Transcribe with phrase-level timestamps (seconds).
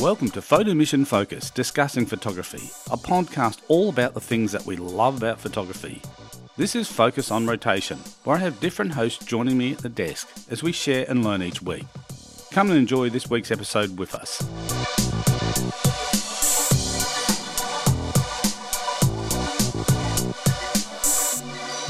[0.00, 4.76] Welcome to Photo Mission Focus, discussing photography, a podcast all about the things that we
[4.76, 6.00] love about photography.
[6.56, 10.26] This is Focus on Rotation, where I have different hosts joining me at the desk
[10.48, 11.84] as we share and learn each week.
[12.50, 14.40] Come and enjoy this week's episode with us.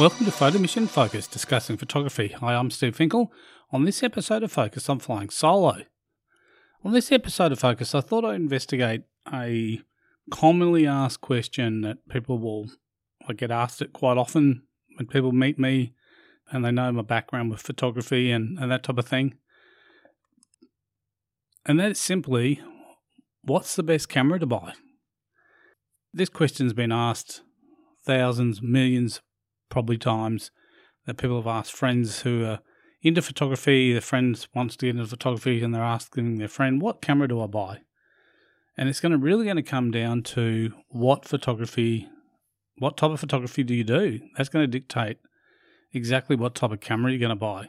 [0.00, 2.34] Welcome to Photo Mission Focus, discussing photography.
[2.40, 3.32] Hi, I'm Steve Finkel.
[3.70, 5.84] On this episode of Focus, I'm flying solo.
[6.82, 9.82] On this episode of Focus, I thought I'd investigate a
[10.30, 12.70] commonly asked question that people will
[13.28, 14.62] I get asked it quite often
[14.96, 15.92] when people meet me
[16.50, 19.34] and they know my background with photography and, and that type of thing.
[21.66, 22.62] And that's simply
[23.42, 24.72] what's the best camera to buy?
[26.14, 27.42] This question's been asked
[28.06, 29.20] thousands, millions,
[29.68, 30.50] probably times
[31.04, 32.60] that people have asked friends who are
[33.02, 33.92] into photography.
[33.92, 37.40] Their friends wants to get into photography, and they're asking their friend, "What camera do
[37.40, 37.80] I buy?"
[38.76, 42.08] And it's going to really going to come down to what photography,
[42.78, 44.20] what type of photography do you do?
[44.36, 45.18] That's going to dictate
[45.92, 47.68] exactly what type of camera you're going to buy.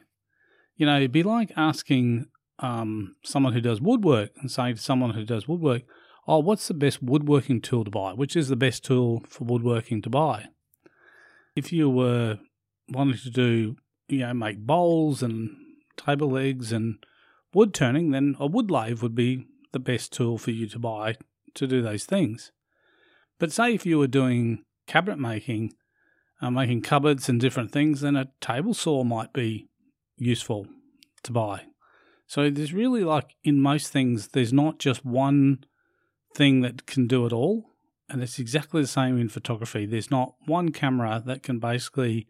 [0.75, 2.28] You know, it'd be like asking
[2.59, 5.84] um, someone who does woodwork and saying to someone who does woodwork,
[6.28, 8.13] "Oh, what's the best woodworking tool to buy?
[8.13, 10.50] Which is the best tool for woodworking to buy?"
[11.56, 12.39] If you were
[12.88, 13.75] wanting to do
[14.12, 15.56] you know, make bowls and
[15.98, 17.04] table legs and
[17.54, 21.16] wood turning, then a wood lathe would be the best tool for you to buy
[21.53, 22.52] to do those things.
[23.40, 25.73] But say if you were doing cabinet making,
[26.42, 29.68] uh, making cupboards and different things, then a table saw might be
[30.18, 30.68] useful
[31.23, 31.64] to buy.
[32.28, 35.64] So there's really like in most things, there's not just one
[36.36, 37.66] thing that can do it all.
[38.09, 39.86] And it's exactly the same in photography.
[39.86, 42.28] There's not one camera that can basically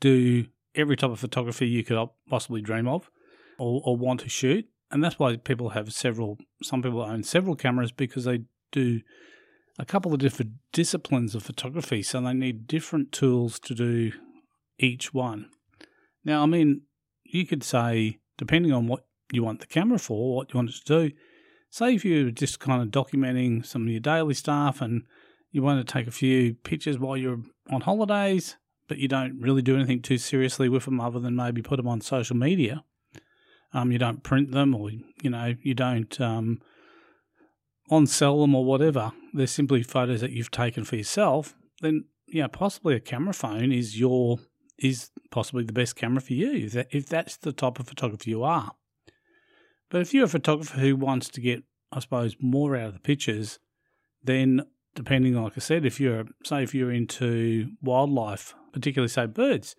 [0.00, 3.10] do every type of photography you could possibly dream of
[3.58, 4.66] or, or want to shoot.
[4.90, 8.42] And that's why people have several, some people own several cameras because they
[8.72, 9.00] do
[9.78, 12.02] a couple of different disciplines of photography.
[12.02, 14.12] So they need different tools to do
[14.78, 15.50] each one.
[16.24, 16.82] Now, I mean,
[17.24, 20.84] you could say, depending on what you want the camera for, what you want it
[20.84, 21.14] to do,
[21.70, 25.04] say if you're just kind of documenting some of your daily stuff and
[25.50, 28.56] you want to take a few pictures while you're on holidays,
[28.92, 31.88] but you don't really do anything too seriously with them other than maybe put them
[31.88, 32.84] on social media.
[33.72, 36.60] Um, you don't print them or, you know, you don't um,
[37.88, 39.12] on sell them or whatever.
[39.32, 41.54] They're simply photos that you've taken for yourself.
[41.80, 44.40] Then, yeah, possibly a camera phone is your
[44.78, 48.28] is possibly the best camera for you if, that, if that's the type of photographer
[48.28, 48.72] you are.
[49.88, 53.00] But if you're a photographer who wants to get, I suppose, more out of the
[53.00, 53.58] pictures,
[54.22, 59.76] then depending, like I said, if you're say if you're into wildlife particularly say birds,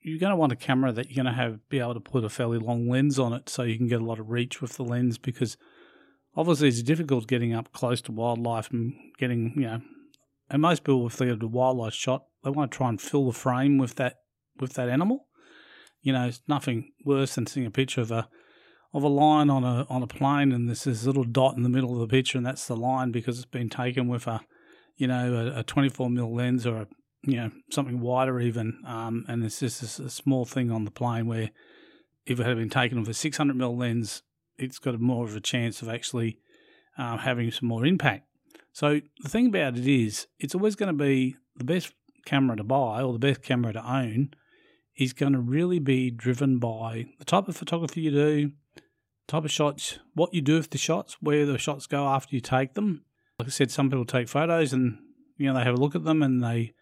[0.00, 2.24] you're going to want a camera that you're going to have be able to put
[2.24, 4.76] a fairly long lens on it so you can get a lot of reach with
[4.76, 5.56] the lens because
[6.36, 9.80] obviously it's difficult getting up close to wildlife and getting you know
[10.48, 13.26] and most people if they get a wildlife shot they want to try and fill
[13.26, 14.20] the frame with that
[14.60, 15.26] with that animal.
[16.00, 18.28] You know it's nothing worse than seeing a picture of a
[18.94, 21.68] of a line on a on a plain and there's this little dot in the
[21.68, 24.40] middle of the picture and that's the line because it's been taken with a
[24.96, 26.86] you know a, a 24 mm lens or a
[27.22, 31.26] you know something wider even, um, and it's just a small thing on the plain
[31.26, 31.50] where
[32.26, 34.22] if it had been taken with a 600 mm lens,
[34.56, 36.38] it's got more of a chance of actually
[36.96, 38.26] uh, having some more impact.
[38.72, 41.92] So the thing about it is, it's always going to be the best
[42.26, 44.30] camera to buy or the best camera to own
[44.96, 48.50] is going to really be driven by the type of photography you do,
[49.28, 52.40] type of shots, what you do with the shots, where the shots go after you
[52.40, 53.04] take them.
[53.38, 54.98] Like I said, some people take photos and
[55.36, 56.72] you know they have a look at them and they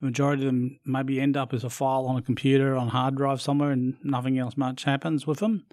[0.00, 2.90] the majority of them maybe end up as a file on a computer on a
[2.90, 5.66] hard drive somewhere and nothing else much happens with them.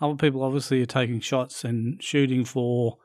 [0.00, 2.96] Other people obviously are taking shots and shooting for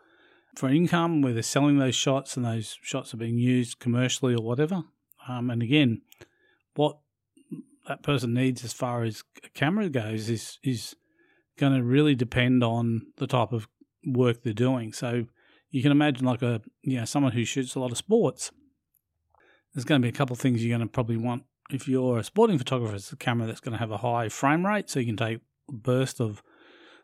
[0.56, 4.44] for income where they're selling those shots and those shots are being used commercially or
[4.44, 4.84] whatever.
[5.28, 6.04] Um, and again,
[6.76, 7.00] what
[7.88, 10.96] that person needs as far as a camera goes is is
[11.58, 13.68] going to really depend on the type of
[14.06, 14.94] work they're doing.
[14.94, 15.26] So
[15.70, 18.52] you can imagine like a you know someone who shoots a lot of sports
[19.74, 22.20] there's going to be a couple of things you're going to probably want if you're
[22.20, 22.96] a sporting photographer.
[22.96, 25.40] It's a camera that's going to have a high frame rate, so you can take
[25.70, 26.44] a burst of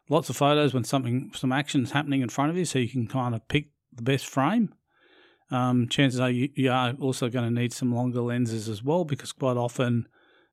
[0.09, 3.07] lots of photos when something some action's happening in front of you, so you can
[3.07, 4.73] kind of pick the best frame.
[5.51, 9.03] Um, chances are you, you are also going to need some longer lenses as well,
[9.03, 10.07] because quite often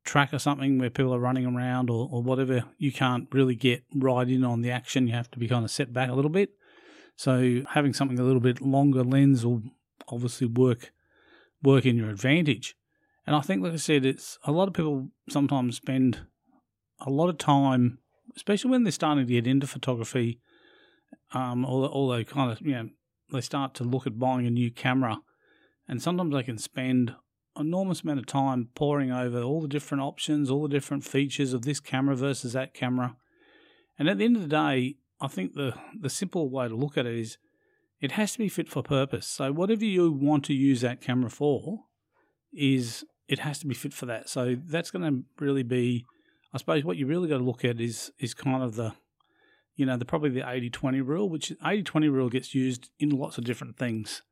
[0.07, 3.85] track or something where people are running around or, or whatever, you can't really get
[3.95, 5.07] right in on the action.
[5.07, 6.51] You have to be kind of set back a little bit.
[7.17, 9.63] So having something a little bit longer lens will
[10.09, 10.93] obviously work
[11.63, 12.75] work in your advantage.
[13.27, 16.21] And I think, like I said, it's a lot of people sometimes spend
[17.01, 17.99] a lot of time,
[18.37, 20.41] especially when they're starting to get into photography,
[21.33, 22.89] um, or kind of, you know,
[23.33, 25.19] they start to look at buying a new camera,
[25.89, 27.15] and sometimes they can spend
[27.59, 31.63] enormous amount of time poring over all the different options, all the different features of
[31.63, 33.17] this camera versus that camera.
[33.99, 36.99] And at the end of the day, I think the the simple way to look
[36.99, 37.39] at it is
[38.01, 39.27] it has to be fit for purpose.
[39.27, 41.85] So whatever you want to use that camera for
[42.53, 44.29] is it has to be fit for that.
[44.29, 46.05] So that's going to really be
[46.53, 48.95] I suppose what you really got to look at is is kind of the
[49.77, 53.45] you know, the probably the 80-20 rule, which 80-20 rule gets used in lots of
[53.45, 54.23] different things.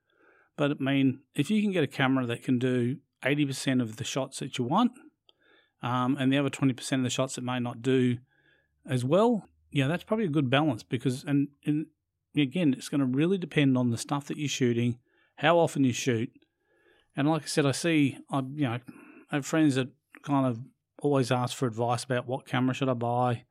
[0.56, 4.04] But I mean, if you can get a camera that can do 80% of the
[4.04, 4.92] shots that you want,
[5.82, 8.18] um, and the other 20% of the shots that may not do
[8.86, 11.86] as well, yeah, that's probably a good balance because, and, and
[12.36, 14.98] again, it's going to really depend on the stuff that you're shooting,
[15.36, 16.30] how often you shoot.
[17.16, 18.78] And like I said, I see, I you know,
[19.30, 19.88] I have friends that
[20.22, 20.60] kind of
[21.00, 23.44] always ask for advice about what camera should I buy.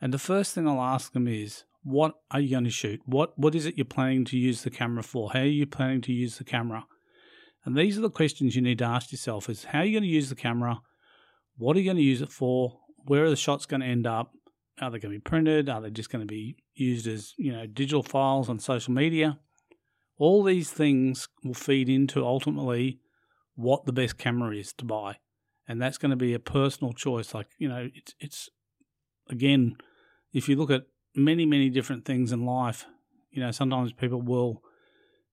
[0.00, 3.00] And the first thing I'll ask them is, what are you going to shoot?
[3.06, 5.32] What what is it you're planning to use the camera for?
[5.32, 6.86] How are you planning to use the camera?
[7.64, 10.02] And these are the questions you need to ask yourself is how are you going
[10.02, 10.80] to use the camera?
[11.56, 12.80] What are you going to use it for?
[13.04, 14.32] Where are the shots going to end up?
[14.80, 15.68] Are they going to be printed?
[15.68, 19.38] Are they just going to be used as, you know, digital files on social media?
[20.18, 23.00] All these things will feed into ultimately
[23.54, 25.18] what the best camera is to buy.
[25.68, 27.34] And that's going to be a personal choice.
[27.34, 28.48] Like, you know, it's it's
[29.30, 29.76] again,
[30.32, 32.86] if you look at many, many different things in life,
[33.30, 34.62] you know, sometimes people will,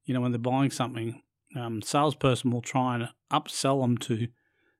[0.06, 1.22] you know, when they're buying something,
[1.56, 4.28] um, salesperson will try and upsell them to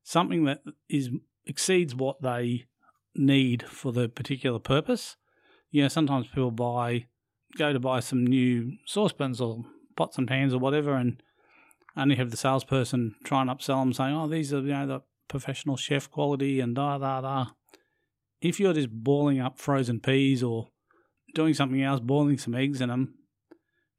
[0.04, 1.10] something that is
[1.46, 2.66] exceeds what they
[3.16, 5.16] need for the particular purpose.
[5.72, 7.06] You know, sometimes people buy
[7.58, 11.22] go to buy some new saucepans or pots and pans or whatever, and
[11.98, 15.02] only have the salesperson try and upsell them, saying, "Oh, these are you know the
[15.28, 17.48] professional chef quality and da da da."
[18.42, 20.70] If you're just boiling up frozen peas or
[21.36, 23.16] doing something else, boiling some eggs in them,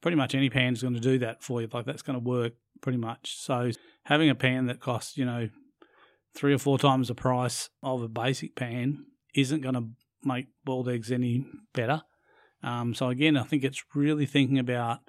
[0.00, 1.68] pretty much any pan is going to do that for you.
[1.72, 3.36] Like that's going to work pretty much.
[3.38, 3.70] So
[4.04, 5.48] having a pan that costs, you know,
[6.34, 9.88] three or four times the price of a basic pan isn't going to
[10.24, 12.02] make boiled eggs any better.
[12.62, 15.00] Um, so again, I think it's really thinking about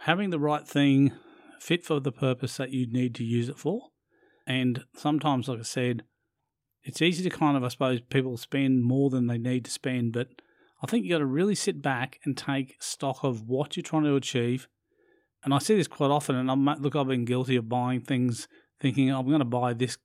[0.00, 1.12] having the right thing
[1.58, 3.88] fit for the purpose that you need to use it for.
[4.46, 6.04] And sometimes, like I said,
[6.82, 10.12] it's easy to kind of, I suppose, people spend more than they need to spend,
[10.12, 10.28] but
[10.80, 14.04] I think you got to really sit back and take stock of what you're trying
[14.04, 14.68] to achieve.
[15.44, 18.48] And I see this quite often, and I'm look, I've been guilty of buying things,
[18.80, 19.96] thinking oh, I'm going to buy this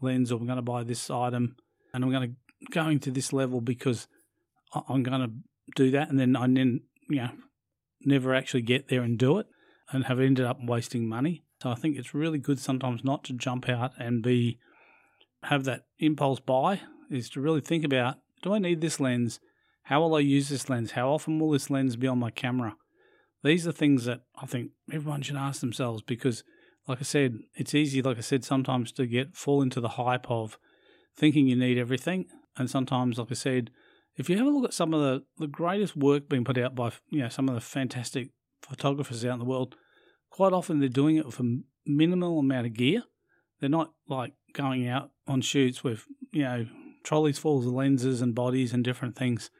[0.00, 1.56] lens or I'm going to buy this item,
[1.92, 4.06] and I'm going to going to this level because
[4.88, 5.32] I'm going to
[5.76, 7.30] do that, and then I then you know
[8.02, 9.46] never actually get there and do it,
[9.90, 11.44] and have ended up wasting money.
[11.62, 14.58] So I think it's really good sometimes not to jump out and be
[15.44, 16.80] have that impulse buy.
[17.10, 19.40] Is to really think about: Do I need this lens?
[19.84, 20.92] How will I use this lens?
[20.92, 22.76] How often will this lens be on my camera?
[23.42, 26.44] These are things that I think everyone should ask themselves because,
[26.86, 30.30] like I said, it's easy, like I said, sometimes to get fall into the hype
[30.30, 30.58] of
[31.16, 32.26] thinking you need everything.
[32.56, 33.70] And sometimes, like I said,
[34.16, 36.74] if you have a look at some of the, the greatest work being put out
[36.74, 38.30] by you know some of the fantastic
[38.62, 39.76] photographers out in the world,
[40.30, 43.04] quite often they're doing it with a minimal amount of gear.
[43.60, 46.66] They're not like going out on shoots with you know
[47.02, 49.50] trolleys full of lenses and bodies and different things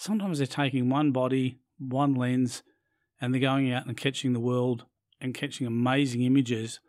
[0.00, 2.62] sometimes they're taking one body, one lens,
[3.20, 4.86] and they're going out and catching the world
[5.20, 6.80] and catching amazing images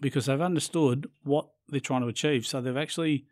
[0.00, 2.46] because they've understood what they're trying to achieve.
[2.46, 3.26] So they've actually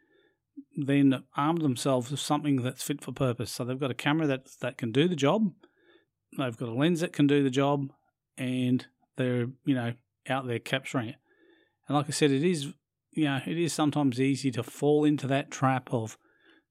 [0.77, 3.51] then armed themselves with something that's fit for purpose.
[3.51, 5.51] So they've got a camera that that can do the job,
[6.37, 7.93] they've got a lens that can do the job,
[8.37, 9.95] and they're you know
[10.29, 11.17] out there capturing it.
[11.89, 12.75] And like I said, it is
[13.13, 16.19] you know it is sometimes easy to fall into that trap of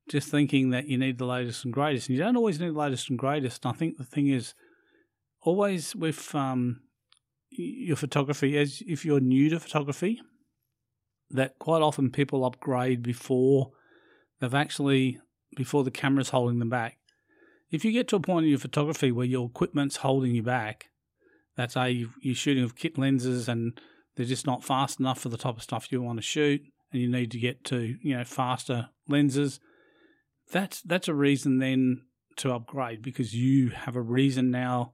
[0.09, 2.07] just thinking that you need the latest and greatest.
[2.07, 3.65] And you don't always need the latest and greatest.
[3.65, 4.53] I think the thing is,
[5.41, 6.81] always with um,
[7.49, 10.21] your photography, as if you're new to photography,
[11.31, 13.71] that quite often people upgrade before
[14.39, 15.19] they've actually
[15.55, 16.97] before the camera's holding them back.
[17.71, 20.89] If you get to a point in your photography where your equipment's holding you back,
[21.55, 23.79] that's a you're shooting with kit lenses and
[24.15, 27.01] they're just not fast enough for the type of stuff you want to shoot, and
[27.01, 29.59] you need to get to you know faster lenses
[30.51, 32.01] that's that's a reason then
[32.37, 34.93] to upgrade because you have a reason now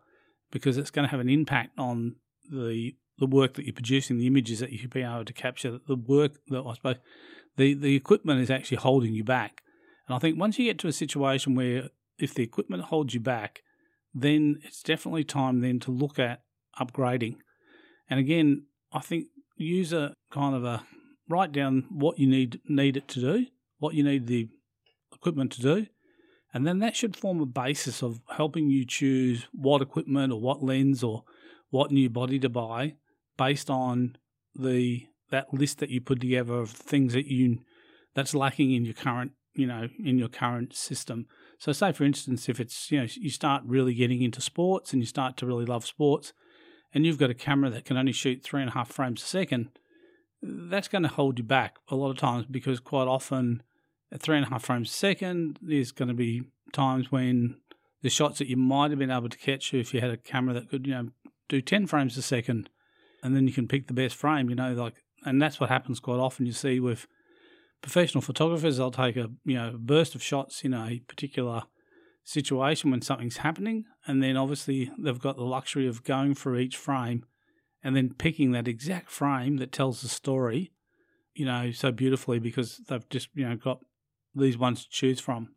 [0.52, 2.16] because it's going to have an impact on
[2.50, 5.96] the the work that you're producing, the images that you'll be able to capture, the
[5.96, 6.98] work that I suppose
[7.58, 9.62] the the equipment is actually holding you back.
[10.08, 13.20] And I think once you get to a situation where if the equipment holds you
[13.20, 13.62] back,
[14.14, 16.44] then it's definitely time then to look at
[16.80, 17.38] upgrading.
[18.10, 20.84] And again, I think use a kind of a
[21.30, 23.46] write down what you need need it to do,
[23.78, 24.50] what you need the
[25.22, 25.88] equipment to do,
[26.54, 30.64] And then that should form a basis of helping you choose what equipment or what
[30.64, 31.24] lens or
[31.70, 32.96] what new body to buy
[33.38, 34.18] based on
[34.54, 37.60] the that list that you put together of things that you
[38.16, 41.26] that's lacking in your current you know in your current system.
[41.58, 45.02] So say for instance if it's you know you start really getting into sports and
[45.02, 46.34] you start to really love sports
[46.94, 49.26] and you've got a camera that can only shoot three and a half frames a
[49.26, 49.70] second,
[50.44, 53.64] that's going to hold you back a lot of times because quite often
[54.12, 57.58] at three and a half frames a second, there's going to be times when
[58.02, 60.54] the shots that you might have been able to catch if you had a camera
[60.54, 61.10] that could, you know,
[61.50, 62.70] do 10 frames a second,
[63.24, 66.00] and then you can pick the best frame, you know, like, and that's what happens
[66.00, 66.46] quite often.
[66.46, 67.08] You see with
[67.82, 71.64] professional photographers, they'll take a, you know, burst of shots in a particular
[72.24, 76.78] situation when something's happening, and then obviously they've got the luxury of going through each
[76.78, 77.26] frame
[77.84, 80.72] and then picking that exact frame that tells the story,
[81.34, 83.80] you know, so beautifully because they've just, you know, got
[84.36, 85.50] these ones to choose from.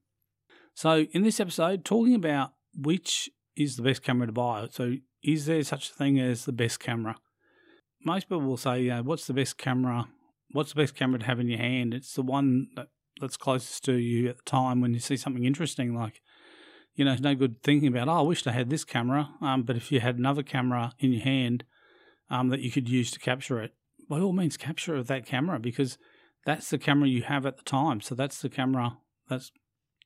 [0.74, 4.68] So, in this episode, talking about which is the best camera to buy.
[4.70, 7.16] So, is there such a thing as the best camera?
[8.04, 10.08] Most people will say, you know, what's the best camera?
[10.50, 11.94] What's the best camera to have in your hand?
[11.94, 12.88] It's the one that,
[13.20, 15.94] that's closest to you at the time when you see something interesting.
[15.94, 16.20] Like,
[16.94, 19.30] you know, it's no good thinking about, oh, I wish I had this camera.
[19.40, 21.64] Um, but if you had another camera in your hand
[22.30, 23.74] um, that you could use to capture it,
[24.08, 25.98] by all means, capture that camera because
[26.44, 28.00] that's the camera you have at the time.
[28.00, 28.98] So that's the camera
[29.28, 29.50] that's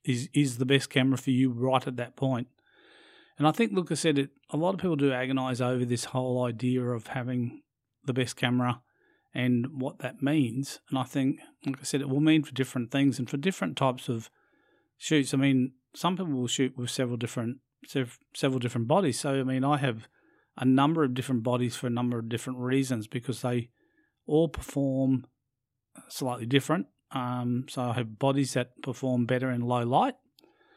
[0.04, 2.48] is is the best camera for you right at that point.
[3.38, 4.30] And I think, I said it.
[4.50, 7.62] A lot of people do agonize over this whole idea of having
[8.04, 8.80] the best camera
[9.32, 10.80] and what that means.
[10.90, 13.76] And I think, like I said, it will mean for different things and for different
[13.76, 14.28] types of
[14.96, 15.32] shoots.
[15.32, 17.58] I mean, some people will shoot with several different
[18.34, 19.20] several different bodies.
[19.20, 20.08] So I mean, I have
[20.56, 23.70] a number of different bodies for a number of different reasons because they
[24.26, 25.26] all perform
[26.08, 26.86] slightly different.
[27.12, 30.14] Um, so I have bodies that perform better in low light.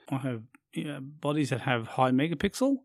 [0.09, 2.77] I have you know, bodies that have high megapixel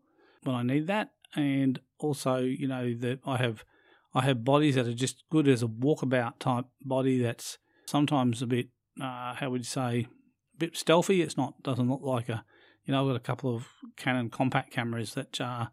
[0.43, 3.63] when I need that, and also you know that I have
[4.13, 7.21] I have bodies that are just good as a walkabout type body.
[7.21, 8.69] That's sometimes a bit
[9.01, 10.07] uh, how would you say
[10.55, 11.21] a bit stealthy.
[11.21, 12.43] It's not doesn't look like a
[12.85, 15.67] you know I've got a couple of Canon compact cameras that uh,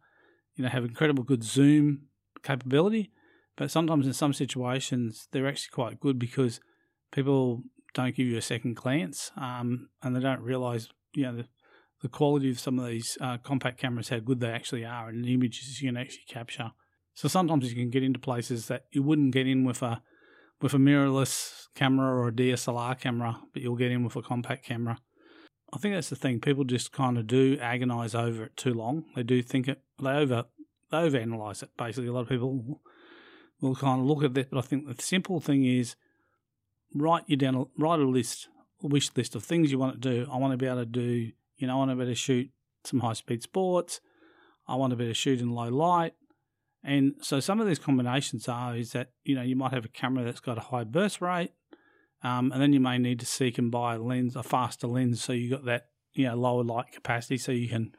[0.54, 2.08] you know have incredible good zoom
[2.42, 3.10] capability,
[3.56, 6.60] but sometimes in some situations they're actually quite good because
[7.12, 7.62] people
[7.94, 11.48] don't give you a second glance, um, and they don't realise, you know, the,
[12.02, 15.24] the quality of some of these uh, compact cameras, how good they actually are, and
[15.24, 16.72] the images you can actually capture.
[17.14, 20.02] So sometimes you can get into places that you wouldn't get in with a
[20.60, 24.64] with a mirrorless camera or a DSLR camera, but you'll get in with a compact
[24.64, 24.98] camera.
[25.72, 26.40] I think that's the thing.
[26.40, 29.04] People just kind of do agonize over it too long.
[29.14, 29.82] They do think it.
[30.02, 30.44] They over
[30.90, 31.70] they overanalyze it.
[31.76, 32.80] Basically, a lot of people
[33.68, 34.50] will kind of look at that.
[34.50, 35.96] but I think the simple thing is
[36.94, 38.48] write you down, write a list,
[38.82, 40.28] a wish list of things you want to do.
[40.30, 42.16] I want to be able to do, you know, I want to be able to
[42.16, 42.50] shoot
[42.84, 44.00] some high speed sports.
[44.66, 46.14] I want to be able to shoot in low light.
[46.82, 49.88] And so some of these combinations are is that, you know, you might have a
[49.88, 51.52] camera that's got a high burst rate.
[52.22, 55.22] Um, and then you may need to seek and buy a lens, a faster lens,
[55.22, 57.94] so you got that, you know, lower light capacity, so you can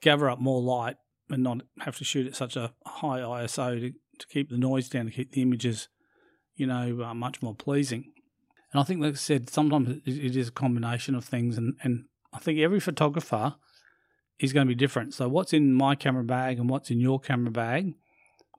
[0.00, 0.96] gather up more light
[1.28, 4.88] and not have to shoot at such a high ISO to, to keep the noise
[4.88, 5.88] down, to keep the images
[6.56, 8.12] you know, uh, much more pleasing.
[8.72, 12.04] And I think, like I said, sometimes it is a combination of things, and, and
[12.32, 13.56] I think every photographer
[14.38, 15.14] is going to be different.
[15.14, 17.94] So what's in my camera bag and what's in your camera bag,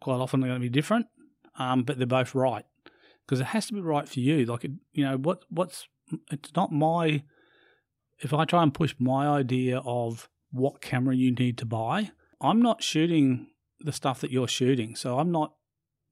[0.01, 1.07] quite often they're going to be different,
[1.57, 2.65] um, but they're both right
[3.25, 4.45] because it has to be right for you.
[4.45, 5.87] Like, it, you know, what what's
[6.31, 7.23] it's not my.
[8.19, 12.61] If I try and push my idea of what camera you need to buy, I'm
[12.61, 13.47] not shooting
[13.83, 14.95] the stuff that you're shooting.
[14.95, 15.53] So I'm not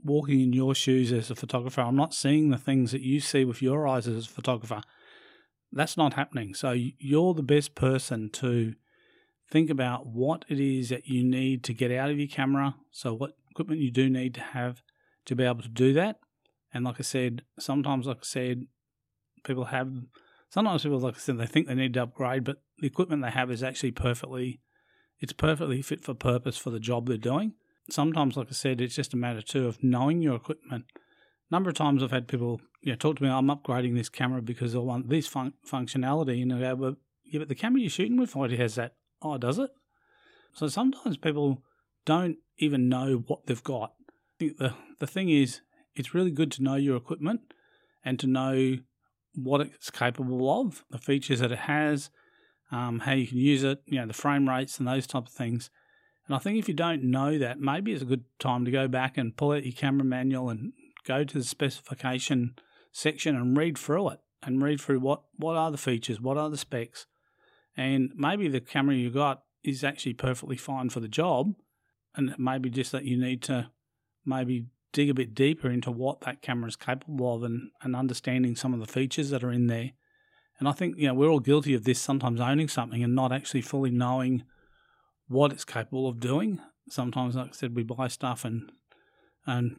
[0.03, 1.81] walking in your shoes as a photographer.
[1.81, 4.81] I'm not seeing the things that you see with your eyes as a photographer.
[5.71, 6.53] That's not happening.
[6.53, 8.73] So you're the best person to
[9.49, 12.75] think about what it is that you need to get out of your camera.
[12.91, 14.81] So what equipment you do need to have
[15.25, 16.19] to be able to do that.
[16.73, 18.65] And like I said, sometimes, like I said,
[19.43, 19.91] people have.
[20.49, 23.31] Sometimes people, like I said, they think they need to upgrade, but the equipment they
[23.31, 24.59] have is actually perfectly,
[25.21, 27.53] it's perfectly fit for purpose for the job they're doing
[27.89, 30.85] sometimes, like I said, it's just a matter too of knowing your equipment.
[31.49, 34.41] Number of times I've had people you know, talk to me, I'm upgrading this camera
[34.41, 36.41] because I want this fun- functionality.
[36.41, 38.95] And I go, well, yeah, but the camera you're shooting with already has that.
[39.21, 39.71] Oh, does it?
[40.53, 41.63] So sometimes people
[42.05, 43.93] don't even know what they've got.
[44.41, 45.61] i The, the thing is,
[45.95, 47.41] it's really good to know your equipment
[48.03, 48.77] and to know
[49.33, 52.09] what it's capable of, the features that it has,
[52.71, 55.33] um, how you can use it, you know, the frame rates and those type of
[55.33, 55.69] things.
[56.27, 58.87] And I think if you don't know that, maybe it's a good time to go
[58.87, 60.73] back and pull out your camera manual and
[61.05, 62.55] go to the specification
[62.91, 66.49] section and read through it and read through what, what are the features, what are
[66.49, 67.05] the specs,
[67.75, 71.53] And maybe the camera you got is actually perfectly fine for the job,
[72.15, 73.69] and maybe just that you need to
[74.25, 78.55] maybe dig a bit deeper into what that camera is capable of and, and understanding
[78.55, 79.91] some of the features that are in there.
[80.61, 83.31] And I think, you know, we're all guilty of this sometimes owning something and not
[83.31, 84.43] actually fully knowing
[85.27, 86.59] what it's capable of doing.
[86.87, 88.71] Sometimes, like I said, we buy stuff and
[89.47, 89.77] and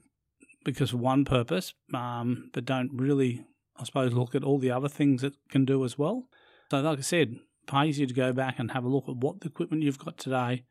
[0.65, 3.47] because of one purpose, um, but don't really,
[3.77, 6.25] I suppose, look at all the other things it can do as well.
[6.73, 7.37] So, like I said,
[7.69, 10.19] pays you to go back and have a look at what the equipment you've got
[10.19, 10.65] today.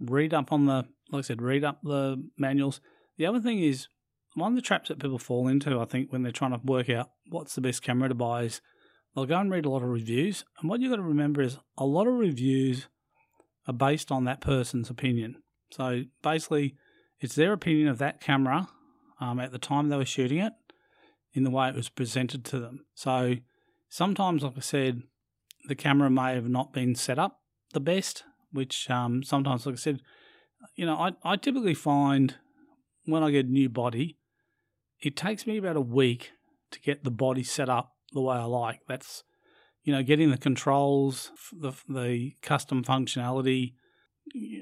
[0.00, 2.80] Read up on the, like I said, read up the manuals.
[3.16, 3.86] The other thing is
[4.34, 6.90] one of the traps that people fall into, I think, when they're trying to work
[6.90, 8.60] out what's the best camera to buy is
[9.16, 10.44] they'll go and read a lot of reviews.
[10.60, 12.86] And what you've got to remember is a lot of reviews
[13.66, 15.42] are based on that person's opinion.
[15.72, 16.76] So basically,
[17.18, 18.68] it's their opinion of that camera
[19.20, 20.52] um, at the time they were shooting it
[21.32, 22.84] in the way it was presented to them.
[22.94, 23.36] So
[23.88, 25.02] sometimes, like I said,
[25.66, 27.40] the camera may have not been set up
[27.72, 30.00] the best, which um, sometimes, like I said,
[30.76, 32.36] you know, I, I typically find
[33.06, 34.18] when I get a new body,
[35.00, 36.32] it takes me about a week
[36.70, 38.80] to get the body set up the way I like.
[38.88, 39.24] That's,
[39.82, 43.74] you know, getting the controls, the, the custom functionality,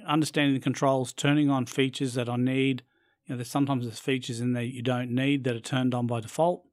[0.06, 2.82] understanding the controls, turning on features that I need.
[3.26, 6.06] You know, there's sometimes there's features in there you don't need that are turned on
[6.06, 6.64] by default.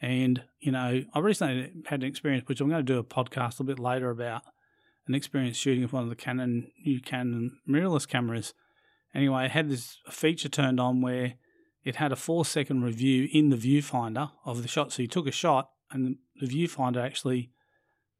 [0.00, 3.58] And, you know, I recently had an experience, which I'm going to do a podcast
[3.58, 4.42] a little bit later about
[5.06, 8.52] an experience shooting with one of the Canon, new Canon mirrorless cameras.
[9.14, 11.34] Anyway, I had this feature turned on where
[11.82, 14.92] it had a four second review in the viewfinder of the shot.
[14.92, 17.50] So you took a shot and the viewfinder actually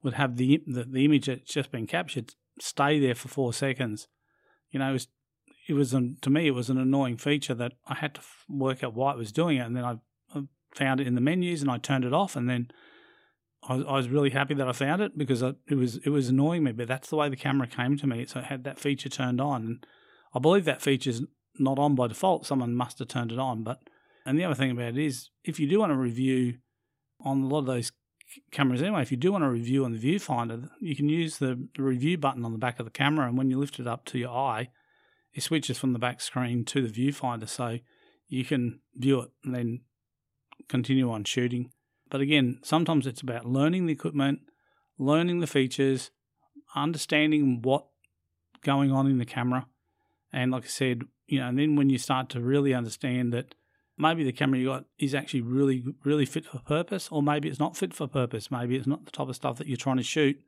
[0.03, 4.09] would have the, the, the image that's just been captured stay there for four seconds.
[4.71, 5.09] You know, it was,
[5.69, 8.83] it was an, to me, it was an annoying feature that I had to work
[8.83, 9.67] out why it was doing it.
[9.67, 9.97] And then I
[10.77, 12.71] found it in the menus and I turned it off, and then
[13.69, 16.11] I was, I was really happy that I found it because I, it was it
[16.11, 16.73] was annoying me.
[16.73, 19.41] But that's the way the camera came to me, so it had that feature turned
[19.41, 19.87] on, and
[20.35, 21.23] I believe that feature's
[21.59, 22.47] not on by default.
[22.47, 23.65] Someone must have turned it on.
[23.65, 23.81] But
[24.25, 26.59] and the other thing about it is, if you do want to review
[27.25, 27.93] on a lot of those
[28.51, 31.69] cameras anyway, if you do want to review on the viewfinder, you can use the
[31.79, 34.19] review button on the back of the camera, and when you lift it up to
[34.19, 34.69] your eye,
[35.33, 37.79] it switches from the back screen to the viewfinder, so
[38.29, 39.81] you can view it and then
[40.69, 41.71] continue on shooting.
[42.11, 44.41] But again, sometimes it's about learning the equipment,
[44.99, 46.11] learning the features,
[46.75, 47.87] understanding what
[48.63, 49.67] going on in the camera.
[50.33, 53.55] And like I said, you know, and then when you start to really understand that
[53.99, 57.59] maybe the camera you got is actually really, really fit for purpose, or maybe it's
[57.59, 58.51] not fit for purpose.
[58.51, 60.41] Maybe it's not the type of stuff that you're trying to shoot.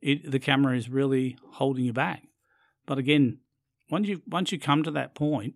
[0.00, 2.24] It, the camera is really holding you back.
[2.86, 3.38] But again,
[3.90, 5.54] once you once you come to that point,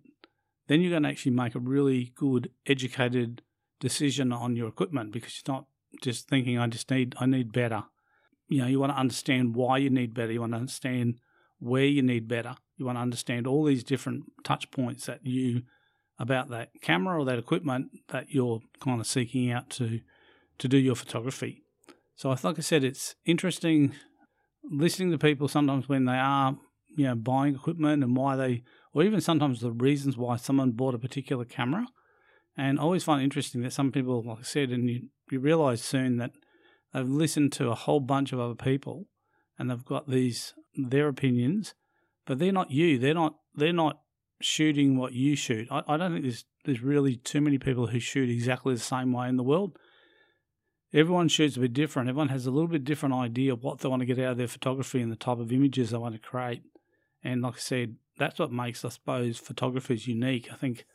[0.67, 3.41] then you're going to actually make a really good, educated
[3.79, 5.65] decision on your equipment because you're not
[6.01, 7.83] just thinking I just need I need better.
[8.47, 10.31] You know, you want to understand why you need better.
[10.31, 11.19] You want to understand
[11.59, 12.55] where you need better.
[12.77, 15.63] You want to understand all these different touch points that you
[16.17, 19.99] about that camera or that equipment that you're kind of seeking out to
[20.57, 21.63] to do your photography.
[22.15, 23.93] So, like I said, it's interesting
[24.63, 26.57] listening to people sometimes when they are
[26.95, 30.95] you know buying equipment and why they, or even sometimes the reasons why someone bought
[30.95, 31.87] a particular camera
[32.57, 35.39] and I always find it interesting that some people, like I said, and you, you
[35.39, 36.31] realize soon that
[36.93, 39.07] they've listened to a whole bunch of other people
[39.59, 41.73] and they've got these their opinions,
[42.25, 42.97] but they're not you.
[42.97, 43.99] They're not they're not
[44.41, 45.67] shooting what you shoot.
[45.71, 49.13] I, I don't think there's there's really too many people who shoot exactly the same
[49.13, 49.77] way in the world.
[50.93, 52.09] Everyone shoots a bit different.
[52.09, 54.37] Everyone has a little bit different idea of what they want to get out of
[54.37, 56.63] their photography and the type of images they want to create.
[57.23, 60.47] And like I said, that's what makes, I suppose, photographers unique.
[60.51, 60.85] I think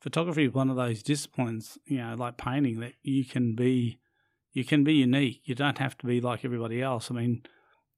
[0.00, 3.98] photography is one of those disciplines, you know, like painting that you can be
[4.52, 5.42] you can be unique.
[5.44, 7.10] You don't have to be like everybody else.
[7.10, 7.42] I mean,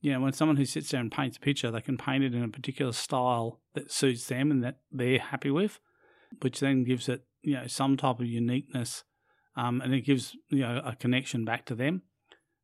[0.01, 2.35] you know, when someone who sits there and paints a picture, they can paint it
[2.35, 5.81] in a particular style that suits them and that they're happy with,
[6.41, 9.05] which then gives it, you know, some type of uniqueness,
[9.57, 12.03] um, and it gives you know a connection back to them.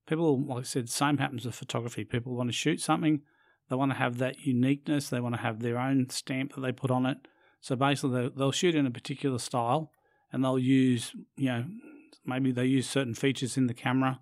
[0.06, 2.04] People, like I said, same happens with photography.
[2.04, 3.22] People want to shoot something,
[3.68, 6.72] they want to have that uniqueness, they want to have their own stamp that they
[6.72, 7.18] put on it,
[7.64, 9.90] so basically, they'll shoot in a particular style,
[10.30, 11.64] and they'll use, you know,
[12.26, 14.20] maybe they use certain features in the camera,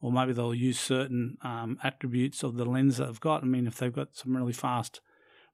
[0.00, 3.42] or maybe they'll use certain um, attributes of the lens that they've got.
[3.42, 5.00] I mean, if they've got some really fast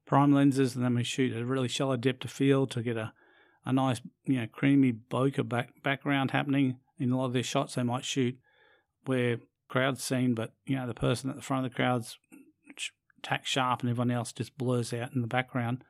[0.05, 3.13] prime lenses, and then we shoot a really shallow depth of field to get a,
[3.65, 7.75] a nice, you know, creamy bokeh back, background happening in a lot of their shots.
[7.75, 8.37] They might shoot
[9.05, 12.17] where crowd's seen, but you know, the person at the front of the crowd's
[13.23, 15.83] tack sharp, and everyone else just blurs out in the background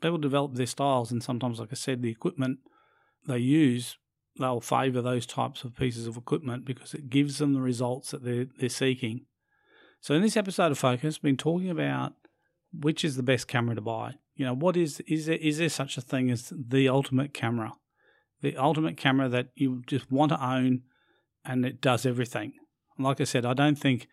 [0.00, 2.58] people develop their styles, and sometimes, like I said, the equipment
[3.26, 3.96] they use,
[4.38, 8.24] they'll favour those types of pieces of equipment because it gives them the results that
[8.24, 9.26] they're they're seeking.
[10.00, 12.14] So in this episode of Focus, we've been talking about
[12.72, 14.14] which is the best camera to buy.
[14.34, 17.72] You know, what is is there is there such a thing as the ultimate camera?
[18.42, 20.82] The ultimate camera that you just want to own
[21.44, 22.52] and it does everything.
[22.98, 24.08] Like I said, I don't think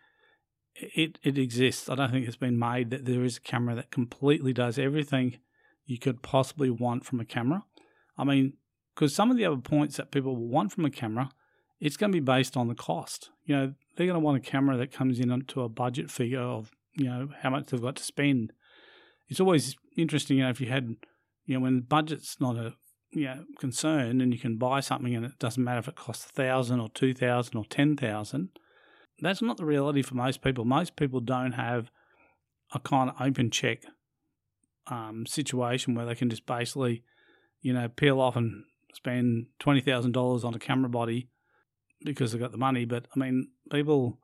[0.74, 1.88] it it exists.
[1.88, 5.38] I don't think it's been made that there is a camera that completely does everything
[5.84, 7.64] you could possibly want from a camera.
[8.16, 8.54] I mean,
[8.94, 11.30] because some of the other points that people will want from a camera,
[11.80, 13.30] it's going to be based on the cost.
[13.44, 16.40] You know, they're going to want a camera that comes in to a budget figure
[16.40, 18.52] of you know how much they've got to spend.
[19.28, 20.96] It's always interesting, you know, if you had,
[21.46, 22.74] you know, when budget's not a
[23.14, 26.26] you know, concern and you can buy something and it doesn't matter if it costs
[26.26, 28.50] a thousand or two thousand or ten thousand.
[29.20, 30.64] That's not the reality for most people.
[30.64, 31.90] Most people don't have
[32.74, 33.84] a kind of open check
[34.88, 37.04] um, situation where they can just basically,
[37.60, 41.28] you know, peel off and spend twenty thousand dollars on a camera body
[42.04, 42.84] because they've got the money.
[42.84, 44.18] But I mean, people,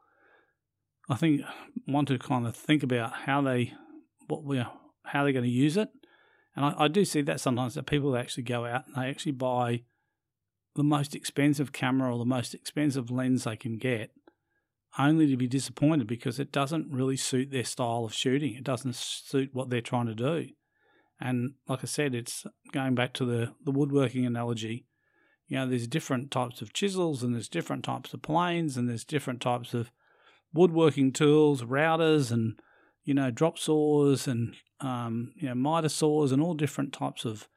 [1.08, 1.42] I think,
[1.88, 3.72] want to kind of think about how they,
[4.28, 5.88] what we, how they're going to use it.
[6.56, 9.32] And I, I do see that sometimes that people actually go out and they actually
[9.32, 9.82] buy
[10.76, 14.10] the most expensive camera or the most expensive lens they can get,
[14.98, 18.54] only to be disappointed because it doesn't really suit their style of shooting.
[18.54, 20.48] It doesn't suit what they're trying to do.
[21.20, 24.86] And like I said, it's going back to the, the woodworking analogy.
[25.46, 29.04] You know, there's different types of chisels and there's different types of planes and there's
[29.04, 29.90] different types of
[30.54, 32.58] woodworking tools, routers and,
[33.04, 37.48] you know, drop saws and, um, you know, miter saws and all different types of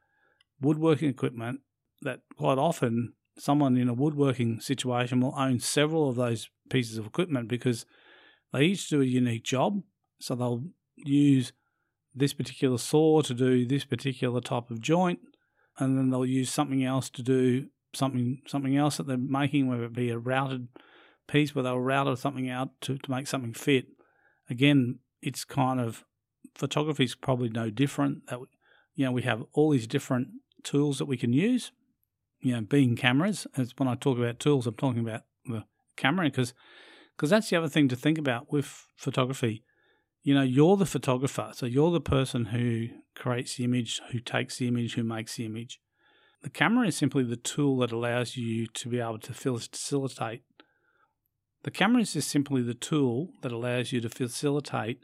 [0.60, 1.60] woodworking equipment
[2.02, 7.06] that quite often someone in a woodworking situation will own several of those pieces of
[7.06, 7.86] equipment because
[8.52, 9.82] they each do a unique job.
[10.20, 10.64] So they'll
[10.96, 11.52] use
[12.14, 15.20] this particular saw to do this particular type of joint,
[15.78, 19.84] and then they'll use something else to do something something else that they're making, whether
[19.84, 20.68] it be a routed
[21.26, 23.86] piece where they'll route something out to, to make something fit.
[24.48, 26.04] Again, it's kind of
[26.54, 28.26] photography is probably no different.
[28.28, 28.40] That
[28.94, 30.28] you know we have all these different
[30.62, 31.72] tools that we can use.
[32.40, 33.46] You know, being cameras.
[33.56, 35.64] As when I talk about tools, I'm talking about the
[35.96, 36.54] camera because
[37.16, 39.64] because that's the other thing to think about with photography
[40.24, 41.50] you know, you're the photographer.
[41.52, 45.44] So you're the person who creates the image, who takes the image, who makes the
[45.44, 45.80] image.
[46.42, 50.42] The camera is simply the tool that allows you to be able to facilitate.
[51.62, 55.00] The camera is just simply the tool that allows you to facilitate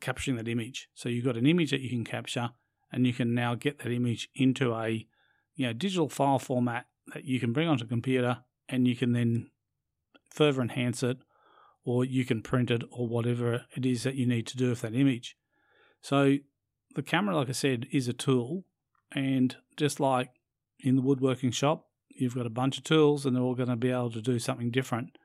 [0.00, 0.88] capturing that image.
[0.94, 2.50] So you've got an image that you can capture,
[2.92, 5.06] and you can now get that image into a
[5.54, 8.38] you know digital file format that you can bring onto a computer,
[8.68, 9.50] and you can then
[10.30, 11.18] further enhance it
[11.84, 14.82] or you can print it or whatever it is that you need to do with
[14.82, 15.36] that image.
[16.02, 16.36] So
[16.94, 18.64] the camera, like I said, is a tool,
[19.12, 20.30] and just like
[20.80, 23.76] in the woodworking shop, you've got a bunch of tools and they're all going to
[23.76, 25.16] be able to do something different.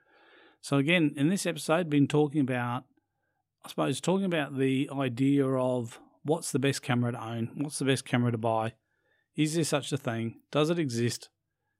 [0.62, 2.86] So again, in this episode, been talking about,
[3.64, 7.86] I suppose, talking about the idea of what's the best camera to own, what's the
[7.86, 8.74] best camera to buy,
[9.36, 11.30] is there such a thing, does it exist?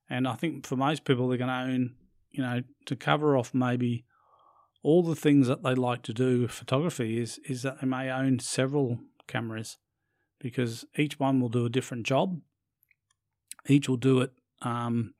[0.10, 1.96] And I think for most people, they're going to own,
[2.30, 4.06] you know, to cover off maybe
[4.86, 8.12] all the things that they like to do with photography is is that they may
[8.12, 9.80] own several cameras
[10.40, 12.40] because each one will do a different job.
[13.68, 15.16] Each will do it um,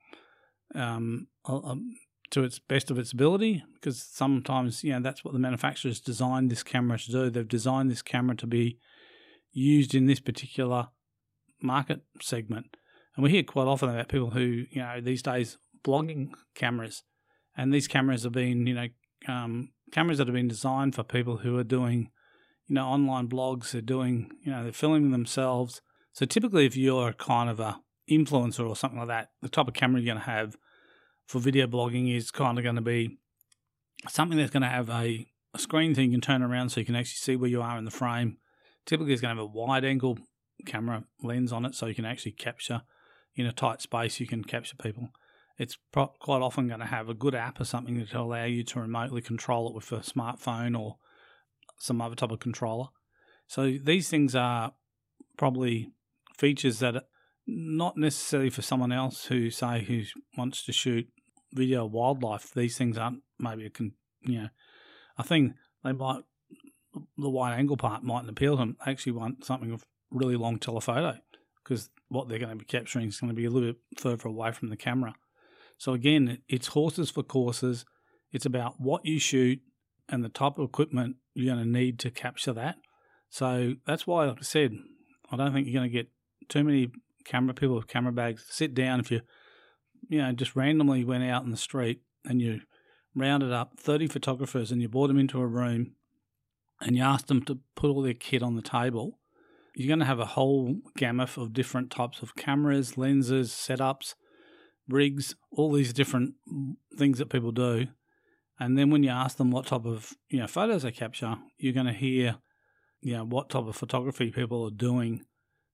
[0.72, 1.26] um,
[2.30, 6.48] to its best of its ability because sometimes you know that's what the manufacturers designed
[6.48, 7.28] this camera to do.
[7.28, 8.78] They've designed this camera to be
[9.50, 10.90] used in this particular
[11.60, 12.76] market segment,
[13.16, 17.02] and we hear quite often about people who you know these days blogging cameras,
[17.56, 18.86] and these cameras have been you know
[19.28, 22.10] um, cameras that have been designed for people who are doing,
[22.66, 23.70] you know, online blogs.
[23.70, 25.80] They're doing, you know, they're filming themselves.
[26.12, 29.74] So typically, if you're kind of a influencer or something like that, the type of
[29.74, 30.56] camera you're going to have
[31.26, 33.18] for video blogging is kind of going to be
[34.08, 36.86] something that's going to have a, a screen thing you can turn around so you
[36.86, 38.38] can actually see where you are in the frame.
[38.84, 40.18] Typically, it's going to have a wide angle
[40.64, 42.82] camera lens on it so you can actually capture
[43.34, 44.20] in a tight space.
[44.20, 45.10] You can capture people
[45.58, 48.44] it's pro- quite often going to have a good app or something that will allow
[48.44, 50.96] you to remotely control it with a smartphone or
[51.78, 52.88] some other type of controller.
[53.46, 54.72] So these things are
[55.36, 55.92] probably
[56.36, 57.02] features that are
[57.46, 60.02] not necessarily for someone else who say who
[60.36, 61.08] wants to shoot
[61.52, 62.52] video wildlife.
[62.54, 63.92] These things aren't maybe a con-
[64.22, 64.48] you know
[65.16, 66.22] I think they might
[67.16, 68.76] the wide angle part mightn't appeal to them.
[68.84, 71.18] They actually want something of really long telephoto
[71.62, 74.28] because what they're going to be capturing is going to be a little bit further
[74.28, 75.14] away from the camera.
[75.78, 77.84] So again, it's horses for courses.
[78.32, 79.60] It's about what you shoot
[80.08, 82.76] and the type of equipment you're going to need to capture that.
[83.28, 84.72] So that's why, like I said,
[85.30, 86.08] I don't think you're going to get
[86.48, 86.90] too many
[87.24, 88.46] camera people with camera bags.
[88.48, 89.20] Sit down if you,
[90.08, 92.60] you know, just randomly went out in the street and you
[93.14, 95.92] rounded up 30 photographers and you brought them into a room
[96.80, 99.18] and you asked them to put all their kit on the table,
[99.74, 104.14] you're going to have a whole gamut of different types of cameras, lenses, setups,
[104.88, 106.34] rigs, all these different
[106.96, 107.86] things that people do.
[108.58, 111.74] And then when you ask them what type of you know photos they capture, you're
[111.74, 112.36] going to hear
[113.00, 115.24] you know what type of photography people are doing,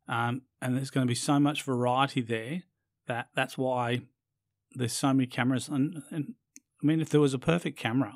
[0.09, 2.63] um, and there's going to be so much variety there
[3.07, 4.03] that that's why
[4.75, 5.69] there's so many cameras.
[5.69, 6.35] And, and
[6.83, 8.15] I mean, if there was a perfect camera,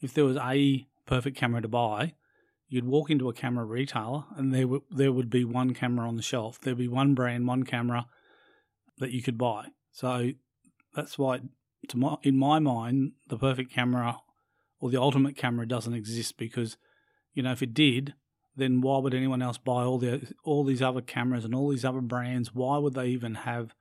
[0.00, 2.14] if there was a perfect camera to buy,
[2.68, 6.16] you'd walk into a camera retailer and there w- there would be one camera on
[6.16, 6.60] the shelf.
[6.60, 8.06] There'd be one brand, one camera
[8.98, 9.68] that you could buy.
[9.96, 10.32] So
[10.94, 11.40] that's why,
[11.88, 14.18] to my, in my mind, the perfect camera
[14.78, 16.76] or the ultimate camera doesn't exist because,
[17.32, 18.12] you know, if it did,
[18.54, 21.84] then why would anyone else buy all the all these other cameras and all these
[21.84, 22.54] other brands?
[22.54, 23.74] Why would they even have?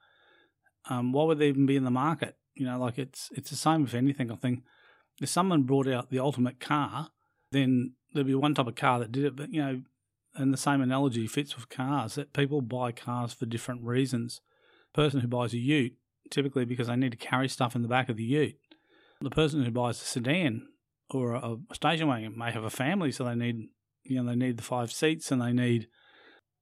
[0.89, 2.37] Um, why would they even be in the market?
[2.53, 4.31] You know, like it's it's the same with anything.
[4.31, 4.63] I think
[5.19, 7.09] if someone brought out the ultimate car,
[7.51, 9.35] then there'd be one type of car that did it.
[9.35, 9.81] But you know,
[10.33, 14.39] and the same analogy fits with cars that people buy cars for different reasons.
[14.93, 15.97] The person who buys a Ute
[16.29, 18.57] typically because they need to carry stuff in the back of the Ute.
[19.21, 20.67] The person who buys a sedan
[21.09, 23.69] or a, station wagon may have a family, so they need
[24.03, 25.87] you know they need the five seats and they need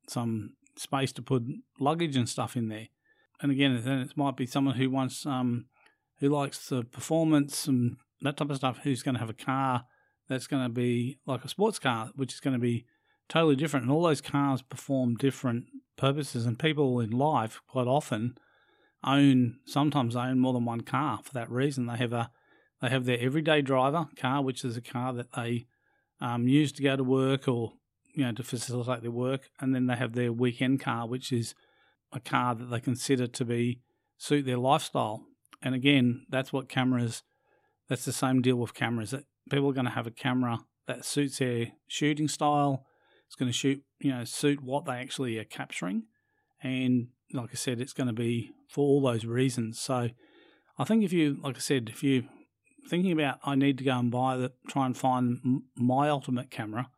[0.08, 1.44] some space to put
[1.80, 2.88] luggage and stuff in there.
[3.42, 5.66] And again, then it might be someone who wants um,
[6.20, 8.80] who likes the performance and that type of stuff.
[8.84, 9.86] Who's going to have a car
[10.30, 12.86] that's going to be like a sports car, which is going to be
[13.30, 13.86] totally different.
[13.86, 15.66] And all those cars perform different
[15.98, 16.46] purposes.
[16.46, 18.38] And people in life quite often
[19.04, 21.88] own sometimes own more than one car for that reason.
[21.88, 22.32] They have a
[22.82, 25.68] they have their everyday driver car, which is a car that they
[26.20, 27.74] um, use to go to work or
[28.14, 31.56] you know to facilitate their work, and then they have their weekend car, which is
[32.12, 33.82] a car that they consider to be
[34.18, 35.26] suit their lifestyle.
[35.62, 37.24] And again, that's what cameras.
[37.90, 39.12] That's the same deal with cameras.
[39.12, 42.86] That people are going to have a camera that suits their shooting style.
[43.28, 46.04] It's going to shoot, you know, suit what they actually are capturing,
[46.62, 49.80] and like I said, it's going to be for all those reasons.
[49.80, 50.10] So,
[50.78, 52.26] I think if you, like I said, if you
[52.88, 56.90] thinking about I need to go and buy the try and find my ultimate camera,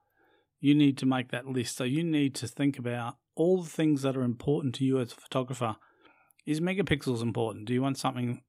[0.59, 1.77] you need to make that list.
[1.77, 5.11] So you need to think about all the things that are important to you as
[5.11, 5.75] a photographer.
[6.45, 7.65] Is megapixels important?
[7.65, 8.41] Do you want something?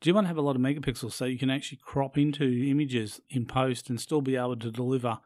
[0.00, 2.44] Do you want to have a lot of megapixels so you can actually crop into
[2.44, 5.18] images in post and still be able to deliver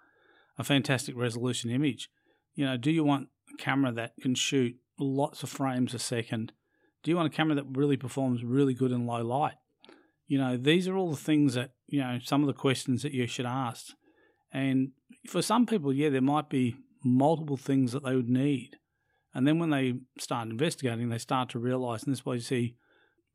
[0.58, 2.10] a fantastic resolution image?
[2.54, 6.52] You know, do you want a camera that can shoot lots of frames a second?
[7.02, 9.54] Do you want a camera that really performs really good in low light?
[10.26, 13.12] You know, these are all the things that, you know, some of the questions that
[13.12, 13.88] you should ask.
[14.52, 14.92] And
[15.26, 18.78] for some people, yeah, there might be multiple things that they would need.
[19.34, 22.40] And then when they start investigating, they start to realize, and this is why you
[22.40, 22.76] see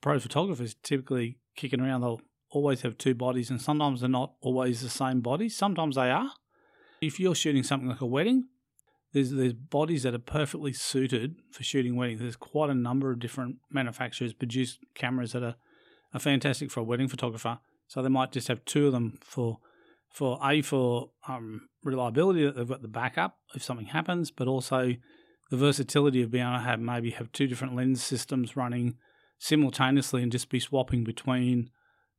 [0.01, 4.81] pro photographers typically kicking around, they'll always have two bodies, and sometimes they're not always
[4.81, 5.55] the same bodies.
[5.55, 6.31] Sometimes they are.
[7.01, 8.47] If you're shooting something like a wedding,
[9.13, 12.21] there's there's bodies that are perfectly suited for shooting weddings.
[12.21, 15.55] There's quite a number of different manufacturers produce cameras that are
[16.13, 17.59] are fantastic for a wedding photographer.
[17.87, 19.59] So they might just have two of them for
[20.11, 24.95] for a for um, reliability that they've got the backup if something happens, but also
[25.49, 28.97] the versatility of being able to have maybe have two different lens systems running
[29.39, 31.69] simultaneously and just be swapping between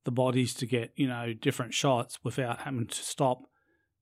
[0.05, 3.43] the bodies to get you know different shots without having to stop,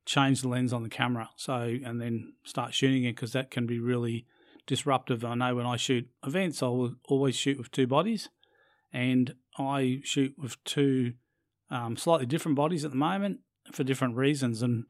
[0.08, 3.66] change the lens on the camera, so and then start shooting it because that can
[3.66, 4.26] be really
[4.66, 5.22] disruptive.
[5.22, 8.30] I know when I shoot events, I will always shoot with two bodies,
[8.90, 11.12] and I shoot with two
[11.70, 13.40] um, slightly different bodies at the moment
[13.70, 14.84] for different reasons, and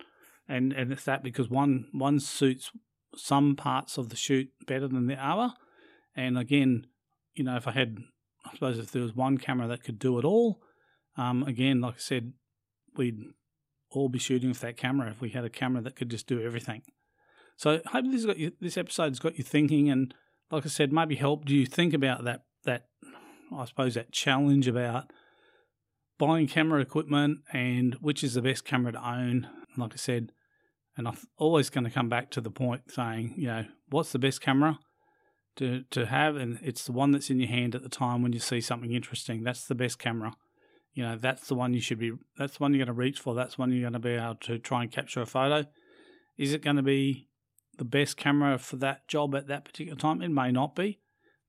[0.49, 2.71] and and it's that because one one suits
[3.17, 5.53] some parts of the shoot better than the other,
[6.15, 6.87] and again,
[7.35, 7.99] you know, if I had,
[8.47, 10.61] I suppose if there was one camera that could do it all,
[11.17, 12.35] um, again, like I said,
[12.97, 13.19] we'd
[13.91, 16.43] all be shooting with that camera if we had a camera that could just do
[16.43, 16.83] everything.
[17.57, 20.15] So hopefully this got you, this episode's got you thinking, and
[20.51, 22.87] like I said, maybe helped you think about that that
[23.53, 25.11] I suppose, that challenge about
[26.19, 29.49] buying camera equipment and which is the best camera to own.
[29.77, 30.33] Like I said,
[30.97, 34.19] and I'm always going to come back to the point saying, you know, what's the
[34.19, 34.79] best camera
[35.57, 38.33] to to have, and it's the one that's in your hand at the time when
[38.33, 39.43] you see something interesting.
[39.43, 40.35] That's the best camera.
[40.99, 42.11] You know, that's the one you should be.
[42.37, 43.33] That's the one you're going to reach for.
[43.33, 45.65] That's the one you're going to be able to try and capture a photo.
[46.37, 47.29] Is it going to be
[47.77, 50.23] the best camera for that job at that particular time?
[50.23, 50.99] It may not be,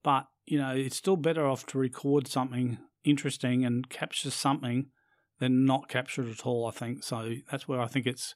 [0.04, 4.92] but you know, it's still better off to record something interesting and capture something
[5.40, 6.68] than not capture it at all.
[6.68, 7.34] I think so.
[7.50, 8.36] That's where I think it's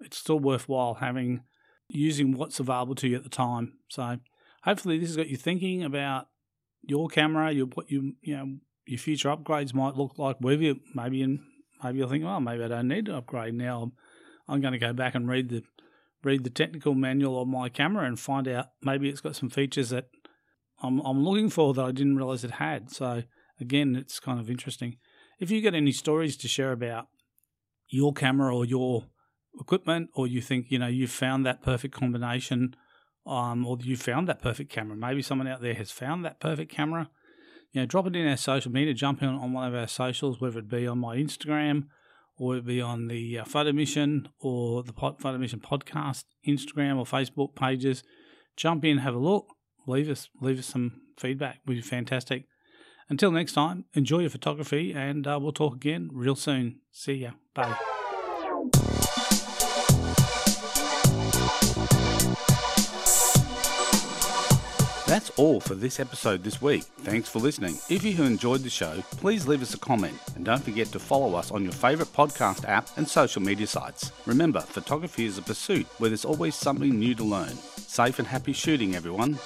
[0.00, 1.42] it's still worthwhile having
[1.88, 3.78] using what's available to you at the time.
[3.88, 4.18] So
[4.62, 6.28] hopefully this has got you thinking about
[6.82, 10.36] your camera, your what you you know your future upgrades might look like.
[10.40, 11.40] Whether you maybe in
[11.82, 13.82] maybe you'll think, oh, maybe I don't need to upgrade now.
[13.82, 13.92] I'm,
[14.48, 15.62] I'm going to go back and read the
[16.24, 19.90] read the technical manual on my camera and find out maybe it's got some features
[19.90, 20.06] that
[20.82, 22.90] I'm I'm looking for that I didn't realize it had.
[22.90, 23.22] So
[23.60, 24.98] again, it's kind of interesting.
[25.38, 27.08] If you get any stories to share about
[27.88, 29.06] your camera or your
[29.60, 32.74] equipment, or you think you know you found that perfect combination,
[33.26, 36.70] um, or you found that perfect camera, maybe someone out there has found that perfect
[36.70, 37.10] camera.
[37.72, 38.94] You know, drop it in our social media.
[38.94, 41.84] Jump in on one of our socials, whether it be on my Instagram
[42.38, 47.04] or it be on the uh, Photo Mission or the Photo Mission podcast Instagram or
[47.04, 48.02] Facebook pages.
[48.56, 49.46] Jump in, have a look,
[49.86, 51.60] leave us leave us some feedback.
[51.66, 52.46] Would be fantastic.
[53.08, 56.80] Until next time, enjoy your photography, and uh, we'll talk again real soon.
[56.90, 57.32] See ya.
[57.54, 57.91] Bye.
[65.12, 66.84] That's all for this episode this week.
[67.00, 67.76] Thanks for listening.
[67.90, 70.98] If you have enjoyed the show, please leave us a comment and don't forget to
[70.98, 74.10] follow us on your favourite podcast app and social media sites.
[74.24, 77.54] Remember, photography is a pursuit where there's always something new to learn.
[77.76, 79.38] Safe and happy shooting, everyone.